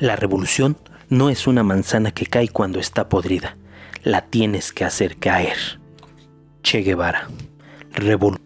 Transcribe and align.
La 0.00 0.16
revolución 0.16 0.78
no 1.10 1.28
es 1.28 1.46
una 1.46 1.62
manzana 1.62 2.10
que 2.10 2.24
cae 2.24 2.48
cuando 2.48 2.80
está 2.80 3.10
podrida. 3.10 3.58
La 4.02 4.22
tienes 4.22 4.72
que 4.72 4.86
hacer 4.86 5.18
caer. 5.18 5.58
Che 6.62 6.78
Guevara. 6.78 7.28
Revol 7.92 8.40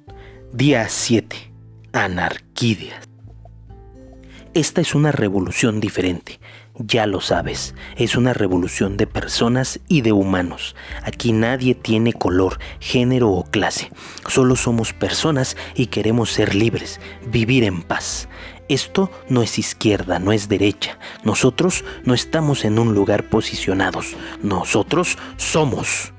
Día 0.52 0.88
7. 0.88 1.52
Anarquídeas. 1.92 3.08
Esta 4.52 4.80
es 4.80 4.96
una 4.96 5.12
revolución 5.12 5.78
diferente. 5.78 6.40
Ya 6.76 7.06
lo 7.06 7.20
sabes, 7.20 7.76
es 7.96 8.16
una 8.16 8.32
revolución 8.32 8.96
de 8.96 9.06
personas 9.06 9.78
y 9.86 10.00
de 10.00 10.10
humanos. 10.10 10.74
Aquí 11.04 11.32
nadie 11.32 11.76
tiene 11.76 12.12
color, 12.12 12.58
género 12.80 13.30
o 13.30 13.44
clase. 13.44 13.92
Solo 14.26 14.56
somos 14.56 14.92
personas 14.92 15.56
y 15.76 15.86
queremos 15.86 16.32
ser 16.32 16.56
libres, 16.56 17.00
vivir 17.28 17.62
en 17.62 17.82
paz. 17.82 18.28
Esto 18.68 19.10
no 19.28 19.42
es 19.42 19.58
izquierda, 19.58 20.18
no 20.18 20.32
es 20.32 20.48
derecha. 20.48 20.98
Nosotros 21.22 21.84
no 22.04 22.14
estamos 22.14 22.64
en 22.64 22.78
un 22.78 22.94
lugar 22.94 23.28
posicionados. 23.28 24.16
Nosotros 24.42 25.18
somos. 25.36 26.13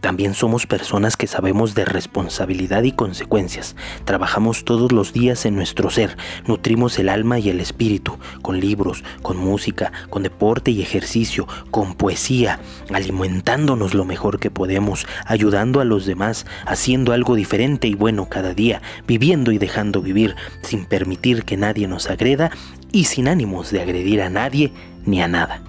También 0.00 0.34
somos 0.34 0.66
personas 0.66 1.16
que 1.16 1.26
sabemos 1.26 1.74
de 1.74 1.84
responsabilidad 1.84 2.82
y 2.84 2.92
consecuencias. 2.92 3.76
Trabajamos 4.04 4.64
todos 4.64 4.92
los 4.92 5.12
días 5.12 5.44
en 5.44 5.56
nuestro 5.56 5.90
ser, 5.90 6.16
nutrimos 6.46 6.98
el 6.98 7.08
alma 7.08 7.38
y 7.38 7.50
el 7.50 7.60
espíritu, 7.60 8.18
con 8.40 8.60
libros, 8.60 9.04
con 9.22 9.36
música, 9.36 9.92
con 10.08 10.22
deporte 10.22 10.70
y 10.70 10.80
ejercicio, 10.80 11.46
con 11.70 11.94
poesía, 11.94 12.60
alimentándonos 12.92 13.92
lo 13.94 14.04
mejor 14.04 14.40
que 14.40 14.50
podemos, 14.50 15.06
ayudando 15.26 15.80
a 15.80 15.84
los 15.84 16.06
demás, 16.06 16.46
haciendo 16.66 17.12
algo 17.12 17.34
diferente 17.34 17.86
y 17.86 17.94
bueno 17.94 18.28
cada 18.28 18.54
día, 18.54 18.80
viviendo 19.06 19.52
y 19.52 19.58
dejando 19.58 20.00
vivir, 20.00 20.34
sin 20.62 20.86
permitir 20.86 21.44
que 21.44 21.58
nadie 21.58 21.88
nos 21.88 22.08
agreda 22.08 22.50
y 22.90 23.04
sin 23.04 23.28
ánimos 23.28 23.70
de 23.70 23.82
agredir 23.82 24.22
a 24.22 24.30
nadie 24.30 24.72
ni 25.04 25.20
a 25.20 25.28
nada. 25.28 25.62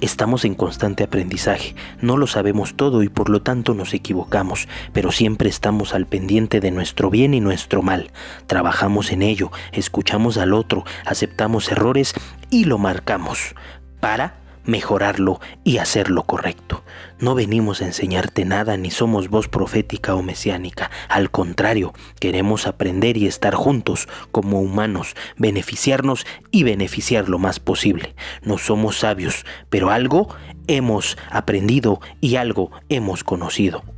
Estamos 0.00 0.44
en 0.44 0.54
constante 0.54 1.02
aprendizaje, 1.02 1.74
no 2.00 2.16
lo 2.16 2.28
sabemos 2.28 2.74
todo 2.74 3.02
y 3.02 3.08
por 3.08 3.28
lo 3.28 3.42
tanto 3.42 3.74
nos 3.74 3.94
equivocamos, 3.94 4.68
pero 4.92 5.10
siempre 5.10 5.48
estamos 5.48 5.92
al 5.92 6.06
pendiente 6.06 6.60
de 6.60 6.70
nuestro 6.70 7.10
bien 7.10 7.34
y 7.34 7.40
nuestro 7.40 7.82
mal. 7.82 8.12
Trabajamos 8.46 9.10
en 9.10 9.22
ello, 9.22 9.50
escuchamos 9.72 10.38
al 10.38 10.54
otro, 10.54 10.84
aceptamos 11.04 11.72
errores 11.72 12.14
y 12.48 12.64
lo 12.64 12.78
marcamos 12.78 13.56
para 13.98 14.34
mejorarlo 14.68 15.40
y 15.64 15.78
hacerlo 15.78 16.24
correcto. 16.24 16.84
No 17.18 17.34
venimos 17.34 17.80
a 17.80 17.86
enseñarte 17.86 18.44
nada 18.44 18.76
ni 18.76 18.90
somos 18.90 19.28
voz 19.28 19.48
profética 19.48 20.14
o 20.14 20.22
mesiánica. 20.22 20.90
Al 21.08 21.30
contrario, 21.30 21.94
queremos 22.20 22.66
aprender 22.66 23.16
y 23.16 23.26
estar 23.26 23.54
juntos 23.54 24.08
como 24.30 24.60
humanos, 24.60 25.16
beneficiarnos 25.38 26.26
y 26.50 26.64
beneficiar 26.64 27.30
lo 27.30 27.38
más 27.38 27.60
posible. 27.60 28.14
No 28.42 28.58
somos 28.58 28.98
sabios, 28.98 29.46
pero 29.70 29.90
algo 29.90 30.28
hemos 30.66 31.16
aprendido 31.30 32.00
y 32.20 32.36
algo 32.36 32.70
hemos 32.90 33.24
conocido. 33.24 33.97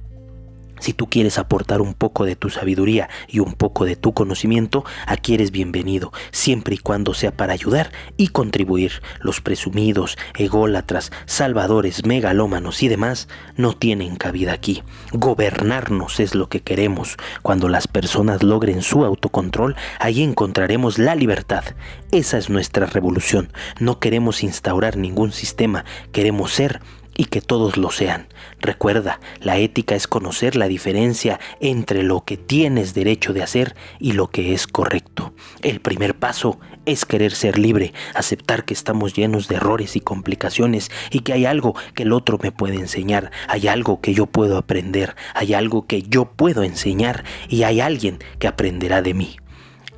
Si 0.81 0.95
tú 0.95 1.09
quieres 1.09 1.39
aportar 1.39 1.81
un 1.81 1.95
poco 1.95 2.25
de 2.25 2.37
tu 2.37 2.51
sabiduría 2.51 3.09
y 3.29 3.39
un 3.39 3.53
poco 3.53 3.85
de 3.85 3.97
tu 3.97 4.13
conocimiento, 4.13 4.85
aquí 5.07 5.35
eres 5.35 5.51
bienvenido, 5.51 6.13
siempre 6.33 6.75
y 6.75 6.79
cuando 6.79 7.15
sea 7.15 7.31
para 7.37 7.53
ayudar 7.53 7.93
y 8.17 8.29
contribuir. 8.29 9.03
Los 9.21 9.41
presumidos, 9.41 10.17
ególatras, 10.37 11.13
salvadores, 11.27 12.07
megalómanos 12.07 12.83
y 12.83 12.89
demás 12.89 13.29
no 13.57 13.75
tienen 13.75 14.17
cabida 14.17 14.53
aquí. 14.53 14.83
Gobernarnos 15.13 16.19
es 16.19 16.35
lo 16.35 16.49
que 16.49 16.61
queremos. 16.61 17.17
Cuando 17.43 17.69
las 17.69 17.87
personas 17.87 18.43
logren 18.43 18.83
su 18.83 19.05
autocontrol, 19.05 19.77
ahí 19.99 20.23
encontraremos 20.23 20.99
la 20.99 21.15
libertad. 21.15 21.65
Esa 22.11 22.39
es 22.39 22.49
nuestra 22.49 22.87
revolución. 22.87 23.53
No 23.79 23.99
queremos 23.99 24.43
instaurar 24.43 24.97
ningún 24.97 25.33
sistema, 25.33 25.85
queremos 26.13 26.53
ser 26.53 26.81
y 27.21 27.27
que 27.27 27.43
todos 27.43 27.77
lo 27.77 27.91
sean. 27.91 28.29
Recuerda, 28.61 29.21
la 29.41 29.59
ética 29.59 29.95
es 29.95 30.07
conocer 30.07 30.57
la 30.57 30.69
diferencia 30.69 31.39
entre 31.61 32.03
lo 32.03 32.25
que 32.25 32.39
tienes 32.39 32.95
derecho 32.95 33.35
de 33.35 33.43
hacer 33.43 33.77
y 33.99 34.13
lo 34.13 34.29
que 34.29 34.55
es 34.55 34.67
correcto. 34.67 35.35
El 35.61 35.83
primer 35.83 36.19
paso 36.19 36.59
es 36.87 37.05
querer 37.05 37.33
ser 37.33 37.59
libre, 37.59 37.93
aceptar 38.15 38.65
que 38.65 38.73
estamos 38.73 39.13
llenos 39.13 39.49
de 39.49 39.57
errores 39.57 39.97
y 39.97 40.01
complicaciones 40.01 40.91
y 41.11 41.21
que 41.21 41.35
hay 41.35 41.45
algo 41.45 41.75
que 41.95 42.05
el 42.05 42.15
otro 42.15 42.39
me 42.43 42.53
puede 42.53 42.77
enseñar, 42.77 43.33
hay 43.49 43.69
algo 43.69 44.01
que 44.01 44.15
yo 44.15 44.25
puedo 44.25 44.57
aprender, 44.57 45.15
hay 45.35 45.53
algo 45.53 45.87
que 45.87 46.01
yo 46.01 46.25
puedo 46.25 46.63
enseñar 46.63 47.25
y 47.51 47.65
hay 47.65 47.83
alguien 47.83 48.19
que 48.39 48.49
aprenderá 48.49 49.03
de 49.03 49.13
mí. 49.13 49.37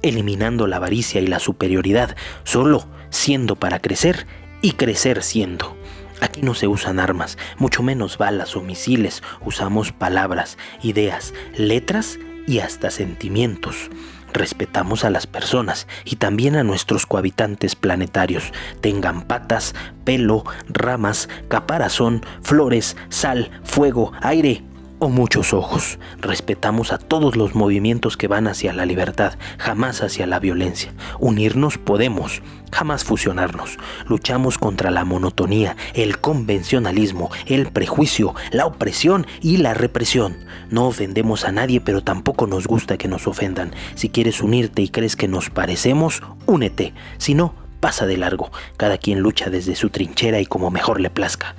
Eliminando 0.02 0.66
la 0.66 0.78
avaricia 0.78 1.20
y 1.20 1.28
la 1.28 1.38
superioridad, 1.38 2.16
solo 2.42 2.88
siendo 3.10 3.54
para 3.54 3.78
crecer 3.78 4.26
y 4.60 4.72
crecer 4.72 5.22
siendo. 5.22 5.76
Aquí 6.22 6.40
no 6.40 6.54
se 6.54 6.68
usan 6.68 7.00
armas, 7.00 7.36
mucho 7.58 7.82
menos 7.82 8.16
balas 8.16 8.54
o 8.54 8.62
misiles, 8.62 9.24
usamos 9.44 9.90
palabras, 9.90 10.56
ideas, 10.80 11.34
letras 11.56 12.20
y 12.46 12.60
hasta 12.60 12.90
sentimientos. 12.92 13.90
Respetamos 14.32 15.04
a 15.04 15.10
las 15.10 15.26
personas 15.26 15.88
y 16.04 16.16
también 16.16 16.54
a 16.54 16.62
nuestros 16.62 17.06
cohabitantes 17.06 17.74
planetarios, 17.74 18.52
tengan 18.80 19.22
patas, 19.22 19.74
pelo, 20.04 20.44
ramas, 20.68 21.28
caparazón, 21.48 22.24
flores, 22.40 22.96
sal, 23.08 23.50
fuego, 23.64 24.12
aire 24.20 24.62
o 25.02 25.08
muchos 25.08 25.52
ojos. 25.52 25.98
Respetamos 26.20 26.92
a 26.92 26.98
todos 26.98 27.34
los 27.34 27.56
movimientos 27.56 28.16
que 28.16 28.28
van 28.28 28.46
hacia 28.46 28.72
la 28.72 28.86
libertad, 28.86 29.32
jamás 29.58 30.00
hacia 30.00 30.28
la 30.28 30.38
violencia. 30.38 30.94
Unirnos 31.18 31.76
podemos, 31.76 32.40
jamás 32.70 33.02
fusionarnos. 33.02 33.78
Luchamos 34.06 34.58
contra 34.58 34.92
la 34.92 35.04
monotonía, 35.04 35.76
el 35.94 36.20
convencionalismo, 36.20 37.32
el 37.46 37.66
prejuicio, 37.72 38.36
la 38.52 38.64
opresión 38.64 39.26
y 39.40 39.56
la 39.56 39.74
represión. 39.74 40.36
No 40.70 40.86
ofendemos 40.86 41.44
a 41.46 41.50
nadie, 41.50 41.80
pero 41.80 42.04
tampoco 42.04 42.46
nos 42.46 42.68
gusta 42.68 42.96
que 42.96 43.08
nos 43.08 43.26
ofendan. 43.26 43.72
Si 43.96 44.08
quieres 44.08 44.40
unirte 44.40 44.82
y 44.82 44.88
crees 44.88 45.16
que 45.16 45.26
nos 45.26 45.50
parecemos, 45.50 46.22
únete. 46.46 46.94
Si 47.18 47.34
no, 47.34 47.56
pasa 47.80 48.06
de 48.06 48.18
largo. 48.18 48.52
Cada 48.76 48.98
quien 48.98 49.18
lucha 49.18 49.50
desde 49.50 49.74
su 49.74 49.90
trinchera 49.90 50.38
y 50.38 50.46
como 50.46 50.70
mejor 50.70 51.00
le 51.00 51.10
plazca. 51.10 51.56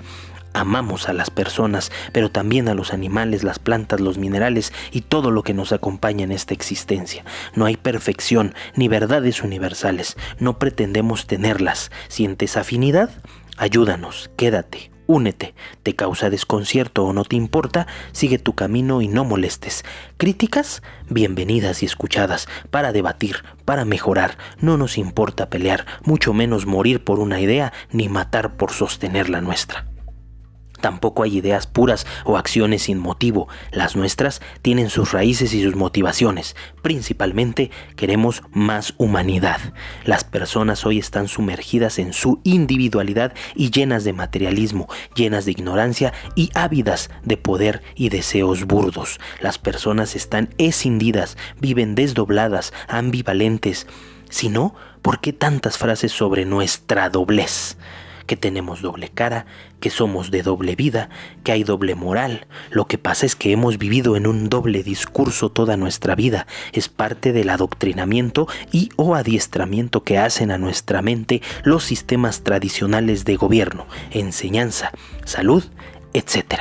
Amamos 0.53 1.09
a 1.09 1.13
las 1.13 1.31
personas, 1.31 1.91
pero 2.11 2.29
también 2.29 2.67
a 2.67 2.75
los 2.75 2.93
animales, 2.93 3.43
las 3.43 3.57
plantas, 3.57 3.99
los 3.99 4.19
minerales 4.19 4.71
y 4.91 5.01
todo 5.01 5.31
lo 5.31 5.41
que 5.41 5.55
nos 5.55 5.71
acompaña 5.71 6.23
en 6.23 6.31
esta 6.31 6.53
existencia. 6.53 7.25
No 7.55 7.65
hay 7.65 7.75
perfección 7.75 8.53
ni 8.75 8.87
verdades 8.87 9.41
universales. 9.41 10.15
No 10.39 10.59
pretendemos 10.59 11.25
tenerlas. 11.25 11.91
¿Sientes 12.07 12.55
afinidad? 12.55 13.09
Ayúdanos, 13.57 14.29
quédate, 14.37 14.91
únete. 15.07 15.55
¿Te 15.81 15.95
causa 15.95 16.29
desconcierto 16.29 17.03
o 17.03 17.13
no 17.13 17.23
te 17.23 17.35
importa? 17.35 17.87
Sigue 18.11 18.37
tu 18.37 18.53
camino 18.53 19.01
y 19.01 19.07
no 19.07 19.25
molestes. 19.25 19.83
¿Críticas? 20.17 20.83
Bienvenidas 21.09 21.81
y 21.81 21.87
escuchadas, 21.87 22.47
para 22.69 22.91
debatir, 22.91 23.43
para 23.65 23.85
mejorar. 23.85 24.37
No 24.59 24.77
nos 24.77 24.99
importa 24.99 25.49
pelear, 25.49 25.85
mucho 26.03 26.33
menos 26.33 26.67
morir 26.67 27.03
por 27.03 27.19
una 27.19 27.39
idea 27.39 27.73
ni 27.91 28.07
matar 28.07 28.55
por 28.55 28.71
sostener 28.71 29.29
la 29.29 29.41
nuestra. 29.41 29.92
Tampoco 30.83 31.23
hay 31.23 31.37
ideas 31.37 31.65
puras 31.65 32.05
o 32.25 32.35
acciones 32.35 32.83
sin 32.83 32.99
motivo. 32.99 33.47
Las 33.71 33.95
nuestras 33.95 34.41
tienen 34.61 34.89
sus 34.89 35.13
raíces 35.13 35.53
y 35.53 35.63
sus 35.63 35.77
motivaciones. 35.77 36.57
Principalmente 36.81 37.71
queremos 37.95 38.43
más 38.51 38.93
humanidad. 38.97 39.61
Las 40.03 40.25
personas 40.25 40.85
hoy 40.85 40.99
están 40.99 41.29
sumergidas 41.29 41.99
en 41.99 42.11
su 42.11 42.41
individualidad 42.43 43.33
y 43.55 43.71
llenas 43.71 44.03
de 44.03 44.11
materialismo, 44.11 44.89
llenas 45.15 45.45
de 45.45 45.51
ignorancia 45.51 46.11
y 46.35 46.49
ávidas 46.53 47.09
de 47.23 47.37
poder 47.37 47.81
y 47.95 48.09
deseos 48.09 48.65
burdos. 48.65 49.21
Las 49.39 49.59
personas 49.59 50.17
están 50.17 50.49
escindidas, 50.57 51.37
viven 51.61 51.95
desdobladas, 51.95 52.73
ambivalentes. 52.89 53.87
Si 54.29 54.49
no, 54.49 54.75
¿por 55.01 55.21
qué 55.21 55.31
tantas 55.31 55.77
frases 55.77 56.11
sobre 56.11 56.43
nuestra 56.43 57.09
doblez? 57.09 57.77
Que 58.25 58.35
tenemos 58.35 58.81
doble 58.81 59.09
cara, 59.09 59.45
que 59.79 59.89
somos 59.89 60.31
de 60.31 60.43
doble 60.43 60.75
vida, 60.75 61.09
que 61.43 61.51
hay 61.51 61.63
doble 61.63 61.95
moral. 61.95 62.47
Lo 62.69 62.85
que 62.85 62.97
pasa 62.97 63.25
es 63.25 63.35
que 63.35 63.51
hemos 63.51 63.77
vivido 63.77 64.15
en 64.15 64.27
un 64.27 64.49
doble 64.49 64.83
discurso 64.83 65.49
toda 65.49 65.77
nuestra 65.77 66.15
vida. 66.15 66.47
Es 66.71 66.89
parte 66.89 67.33
del 67.33 67.49
adoctrinamiento 67.49 68.47
y 68.71 68.89
o 68.95 69.15
adiestramiento 69.15 70.03
que 70.03 70.17
hacen 70.17 70.51
a 70.51 70.57
nuestra 70.57 71.01
mente 71.01 71.41
los 71.63 71.83
sistemas 71.83 72.43
tradicionales 72.43 73.25
de 73.25 73.35
gobierno, 73.35 73.87
enseñanza, 74.11 74.91
salud, 75.25 75.63
etc. 76.13 76.59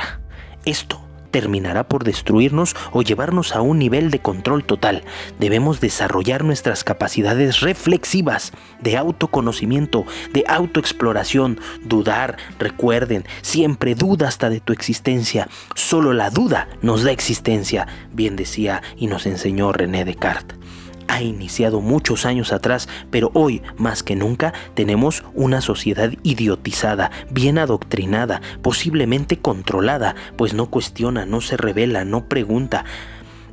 Esto 0.65 1.02
terminará 1.33 1.89
por 1.89 2.03
destruirnos 2.03 2.75
o 2.91 3.01
llevarnos 3.01 3.55
a 3.55 3.61
un 3.61 3.79
nivel 3.79 4.11
de 4.11 4.19
control 4.19 4.63
total. 4.63 5.03
Debemos 5.39 5.81
desarrollar 5.81 6.43
nuestras 6.43 6.83
capacidades 6.83 7.59
reflexivas 7.59 8.53
de 8.81 8.97
autoconocimiento, 8.97 10.05
de 10.31 10.45
autoexploración, 10.47 11.59
dudar, 11.83 12.37
recuerden, 12.59 13.25
siempre 13.41 13.95
duda 13.95 14.27
hasta 14.27 14.51
de 14.51 14.59
tu 14.59 14.73
existencia. 14.73 15.47
Solo 15.73 16.13
la 16.13 16.29
duda 16.29 16.69
nos 16.83 17.03
da 17.03 17.11
existencia, 17.11 17.87
bien 18.13 18.35
decía 18.35 18.83
y 18.95 19.07
nos 19.07 19.25
enseñó 19.25 19.73
René 19.73 20.05
Descartes. 20.05 20.62
Ha 21.07 21.21
iniciado 21.21 21.81
muchos 21.81 22.25
años 22.25 22.51
atrás, 22.51 22.87
pero 23.11 23.31
hoy 23.33 23.61
más 23.77 24.03
que 24.03 24.15
nunca 24.15 24.53
tenemos 24.73 25.23
una 25.33 25.61
sociedad 25.61 26.11
idiotizada, 26.23 27.11
bien 27.29 27.57
adoctrinada, 27.57 28.41
posiblemente 28.61 29.37
controlada, 29.37 30.15
pues 30.37 30.53
no 30.53 30.67
cuestiona, 30.69 31.25
no 31.25 31.41
se 31.41 31.57
revela, 31.57 32.05
no 32.05 32.27
pregunta, 32.27 32.85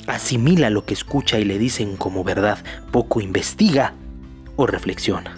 asimila 0.07 0.71
lo 0.71 0.85
que 0.85 0.95
escucha 0.95 1.39
y 1.39 1.45
le 1.45 1.59
dicen 1.59 1.97
como 1.97 2.25
verdad, 2.25 2.59
poco 2.91 3.21
investiga 3.21 3.95
o 4.57 4.67
reflexiona. 4.67 5.37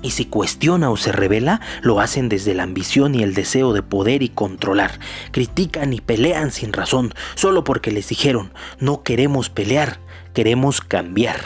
Y 0.00 0.12
si 0.12 0.26
cuestiona 0.26 0.90
o 0.90 0.96
se 0.96 1.10
revela, 1.10 1.60
lo 1.82 2.00
hacen 2.00 2.28
desde 2.28 2.54
la 2.54 2.62
ambición 2.62 3.16
y 3.16 3.24
el 3.24 3.34
deseo 3.34 3.72
de 3.72 3.82
poder 3.82 4.22
y 4.22 4.28
controlar. 4.28 5.00
Critican 5.32 5.92
y 5.92 6.00
pelean 6.00 6.52
sin 6.52 6.72
razón, 6.72 7.12
solo 7.34 7.64
porque 7.64 7.90
les 7.90 8.08
dijeron, 8.08 8.52
no 8.78 9.02
queremos 9.02 9.50
pelear, 9.50 9.98
queremos 10.38 10.80
cambiar. 10.80 11.40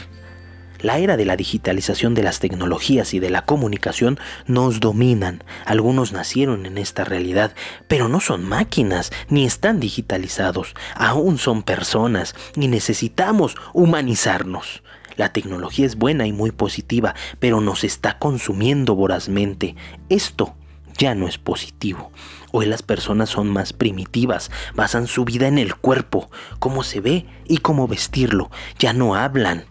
La 0.82 0.98
era 0.98 1.16
de 1.16 1.24
la 1.24 1.34
digitalización 1.34 2.12
de 2.12 2.22
las 2.22 2.40
tecnologías 2.40 3.14
y 3.14 3.20
de 3.20 3.30
la 3.30 3.46
comunicación 3.46 4.20
nos 4.46 4.80
dominan. 4.80 5.42
Algunos 5.64 6.12
nacieron 6.12 6.66
en 6.66 6.76
esta 6.76 7.02
realidad, 7.02 7.54
pero 7.88 8.10
no 8.10 8.20
son 8.20 8.44
máquinas 8.44 9.10
ni 9.30 9.46
están 9.46 9.80
digitalizados. 9.80 10.74
Aún 10.94 11.38
son 11.38 11.62
personas 11.62 12.34
y 12.54 12.68
necesitamos 12.68 13.56
humanizarnos. 13.72 14.82
La 15.16 15.32
tecnología 15.32 15.86
es 15.86 15.96
buena 15.96 16.26
y 16.26 16.32
muy 16.32 16.50
positiva, 16.50 17.14
pero 17.38 17.62
nos 17.62 17.84
está 17.84 18.18
consumiendo 18.18 18.94
vorazmente. 18.94 19.74
Esto 20.10 20.54
ya 20.98 21.14
no 21.14 21.28
es 21.28 21.38
positivo. 21.38 22.12
Hoy 22.50 22.66
las 22.66 22.82
personas 22.82 23.30
son 23.30 23.48
más 23.48 23.72
primitivas, 23.72 24.50
basan 24.74 25.06
su 25.06 25.24
vida 25.24 25.48
en 25.48 25.58
el 25.58 25.74
cuerpo, 25.74 26.30
cómo 26.58 26.82
se 26.82 27.00
ve 27.00 27.26
y 27.46 27.58
cómo 27.58 27.88
vestirlo. 27.88 28.50
Ya 28.78 28.92
no 28.92 29.14
hablan, 29.14 29.64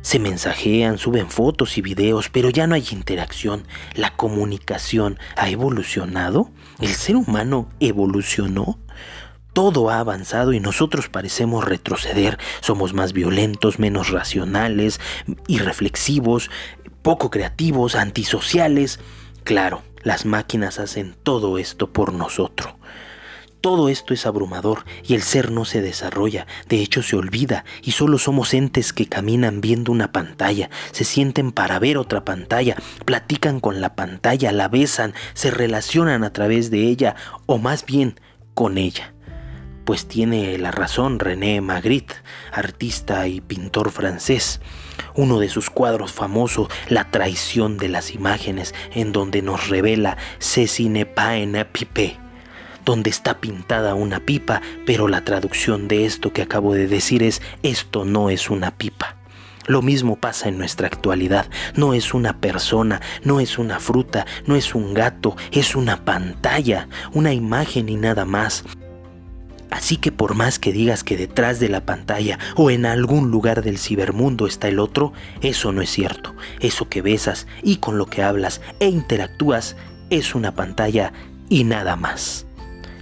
se 0.00 0.18
mensajean, 0.18 0.96
suben 0.96 1.28
fotos 1.28 1.76
y 1.76 1.82
videos, 1.82 2.28
pero 2.30 2.50
ya 2.50 2.66
no 2.66 2.74
hay 2.74 2.86
interacción. 2.92 3.64
La 3.94 4.16
comunicación 4.16 5.18
ha 5.36 5.50
evolucionado. 5.50 6.50
El 6.80 6.94
ser 6.94 7.16
humano 7.16 7.68
evolucionó. 7.80 8.78
Todo 9.52 9.90
ha 9.90 9.98
avanzado 9.98 10.52
y 10.52 10.60
nosotros 10.60 11.08
parecemos 11.08 11.64
retroceder. 11.64 12.38
Somos 12.60 12.94
más 12.94 13.12
violentos, 13.12 13.78
menos 13.78 14.10
racionales, 14.10 15.00
irreflexivos, 15.48 16.48
poco 17.02 17.30
creativos, 17.30 17.96
antisociales. 17.96 19.00
Claro, 19.42 19.82
las 20.02 20.24
máquinas 20.24 20.78
hacen 20.78 21.16
todo 21.22 21.58
esto 21.58 21.92
por 21.92 22.12
nosotros. 22.12 22.74
Todo 23.60 23.88
esto 23.88 24.14
es 24.14 24.24
abrumador 24.24 24.84
y 25.02 25.14
el 25.14 25.22
ser 25.22 25.50
no 25.50 25.64
se 25.64 25.82
desarrolla, 25.82 26.46
de 26.68 26.80
hecho 26.80 27.02
se 27.02 27.16
olvida 27.16 27.64
y 27.82 27.90
solo 27.90 28.18
somos 28.18 28.54
entes 28.54 28.92
que 28.92 29.06
caminan 29.06 29.60
viendo 29.60 29.90
una 29.90 30.12
pantalla, 30.12 30.70
se 30.92 31.02
sienten 31.04 31.50
para 31.50 31.80
ver 31.80 31.98
otra 31.98 32.24
pantalla, 32.24 32.76
platican 33.04 33.58
con 33.58 33.80
la 33.80 33.96
pantalla, 33.96 34.52
la 34.52 34.68
besan, 34.68 35.12
se 35.34 35.50
relacionan 35.50 36.22
a 36.22 36.32
través 36.32 36.70
de 36.70 36.82
ella 36.82 37.16
o 37.46 37.58
más 37.58 37.84
bien 37.84 38.20
con 38.54 38.78
ella. 38.78 39.12
Pues 39.88 40.06
tiene 40.06 40.58
la 40.58 40.70
razón 40.70 41.18
René 41.18 41.62
Magritte, 41.62 42.16
artista 42.52 43.26
y 43.26 43.40
pintor 43.40 43.90
francés. 43.90 44.60
Uno 45.14 45.38
de 45.38 45.48
sus 45.48 45.70
cuadros 45.70 46.12
famosos, 46.12 46.68
La 46.90 47.10
traición 47.10 47.78
de 47.78 47.88
las 47.88 48.10
imágenes, 48.14 48.74
en 48.92 49.12
donde 49.12 49.40
nos 49.40 49.70
revela 49.70 50.18
pas 51.14 51.38
un 51.38 51.66
pipe 51.72 52.18
donde 52.84 53.08
está 53.08 53.40
pintada 53.40 53.94
una 53.94 54.20
pipa, 54.20 54.60
pero 54.84 55.08
la 55.08 55.24
traducción 55.24 55.88
de 55.88 56.04
esto 56.04 56.34
que 56.34 56.42
acabo 56.42 56.74
de 56.74 56.86
decir 56.86 57.22
es 57.22 57.40
esto 57.62 58.04
no 58.04 58.28
es 58.28 58.50
una 58.50 58.76
pipa. 58.76 59.16
Lo 59.68 59.80
mismo 59.80 60.16
pasa 60.16 60.50
en 60.50 60.58
nuestra 60.58 60.86
actualidad. 60.86 61.46
No 61.76 61.94
es 61.94 62.12
una 62.12 62.40
persona, 62.42 63.00
no 63.24 63.40
es 63.40 63.56
una 63.56 63.80
fruta, 63.80 64.26
no 64.44 64.54
es 64.54 64.74
un 64.74 64.92
gato, 64.92 65.34
es 65.50 65.74
una 65.74 66.04
pantalla, 66.04 66.88
una 67.14 67.32
imagen 67.32 67.88
y 67.88 67.96
nada 67.96 68.26
más. 68.26 68.64
Así 69.70 69.96
que 69.96 70.12
por 70.12 70.34
más 70.34 70.58
que 70.58 70.72
digas 70.72 71.04
que 71.04 71.16
detrás 71.16 71.60
de 71.60 71.68
la 71.68 71.84
pantalla 71.84 72.38
o 72.56 72.70
en 72.70 72.86
algún 72.86 73.30
lugar 73.30 73.62
del 73.62 73.78
cibermundo 73.78 74.46
está 74.46 74.68
el 74.68 74.78
otro, 74.78 75.12
eso 75.42 75.72
no 75.72 75.82
es 75.82 75.90
cierto. 75.90 76.34
Eso 76.60 76.88
que 76.88 77.02
besas 77.02 77.46
y 77.62 77.76
con 77.76 77.98
lo 77.98 78.06
que 78.06 78.22
hablas 78.22 78.60
e 78.80 78.88
interactúas 78.88 79.76
es 80.10 80.34
una 80.34 80.54
pantalla 80.54 81.12
y 81.48 81.64
nada 81.64 81.96
más. 81.96 82.47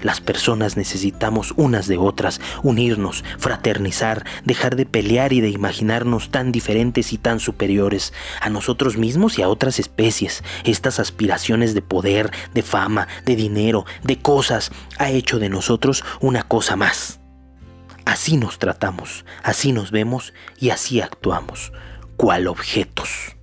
Las 0.06 0.20
personas 0.20 0.76
necesitamos 0.76 1.52
unas 1.56 1.88
de 1.88 1.96
otras, 1.96 2.40
unirnos, 2.62 3.24
fraternizar, 3.38 4.24
dejar 4.44 4.76
de 4.76 4.86
pelear 4.86 5.32
y 5.32 5.40
de 5.40 5.48
imaginarnos 5.48 6.30
tan 6.30 6.52
diferentes 6.52 7.12
y 7.12 7.18
tan 7.18 7.40
superiores 7.40 8.12
a 8.40 8.48
nosotros 8.48 8.98
mismos 8.98 9.36
y 9.36 9.42
a 9.42 9.48
otras 9.48 9.80
especies. 9.80 10.44
Estas 10.62 11.00
aspiraciones 11.00 11.74
de 11.74 11.82
poder, 11.82 12.30
de 12.54 12.62
fama, 12.62 13.08
de 13.24 13.34
dinero, 13.34 13.84
de 14.04 14.16
cosas, 14.16 14.70
ha 14.96 15.10
hecho 15.10 15.40
de 15.40 15.48
nosotros 15.48 16.04
una 16.20 16.44
cosa 16.44 16.76
más. 16.76 17.18
Así 18.04 18.36
nos 18.36 18.60
tratamos, 18.60 19.24
así 19.42 19.72
nos 19.72 19.90
vemos 19.90 20.34
y 20.60 20.70
así 20.70 21.00
actuamos, 21.00 21.72
cual 22.16 22.46
objetos. 22.46 23.34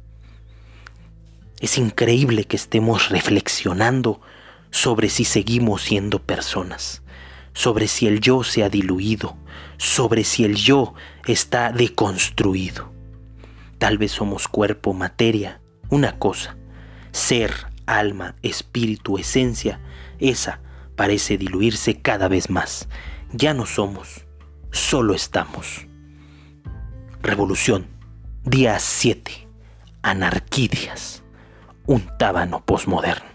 Es 1.60 1.78
increíble 1.78 2.46
que 2.46 2.56
estemos 2.56 3.10
reflexionando 3.10 4.22
sobre 4.74 5.10
si 5.10 5.24
seguimos 5.24 5.84
siendo 5.84 6.18
personas, 6.18 7.04
sobre 7.54 7.88
si 7.88 8.08
el 8.08 8.22
yo 8.22 8.44
se 8.44 8.64
ha 8.64 8.70
diluido, 8.70 9.38
sobre 9.78 10.24
si 10.24 10.44
el 10.46 10.56
yo 10.56 10.96
está 11.28 11.72
deconstruido. 11.72 12.92
Tal 13.78 14.00
vez 14.00 14.14
somos 14.14 14.48
cuerpo, 14.48 14.94
materia, 14.94 15.62
una 15.90 16.18
cosa, 16.18 16.58
ser, 17.12 17.54
alma, 17.86 18.36
espíritu, 18.42 19.20
esencia, 19.20 19.80
esa 20.18 20.60
parece 20.96 21.38
diluirse 21.38 22.02
cada 22.02 22.28
vez 22.28 22.50
más. 22.50 22.90
Ya 23.32 23.54
no 23.54 23.68
somos, 23.68 24.26
solo 24.72 25.14
estamos. 25.14 25.86
Revolución, 27.22 27.86
día 28.44 28.80
7, 28.80 29.48
Anarquidias, 30.02 31.22
un 31.86 32.10
tábano 32.18 32.66
posmoderno. 32.66 33.33